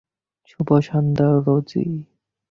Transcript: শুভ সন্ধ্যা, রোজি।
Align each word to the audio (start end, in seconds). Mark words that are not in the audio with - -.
শুভ 0.49 0.69
সন্ধ্যা, 0.87 1.29
রোজি। 1.45 1.85